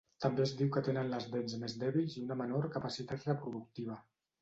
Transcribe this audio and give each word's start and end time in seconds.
També 0.23 0.43
es 0.45 0.53
diu 0.61 0.71
que 0.77 0.81
tenen 0.87 1.11
les 1.11 1.27
dents 1.35 1.55
més 1.65 1.77
dèbils 1.85 2.17
i 2.19 2.25
una 2.25 2.41
menor 2.43 2.69
capacitat 2.79 3.33
reproductiva. 3.33 4.05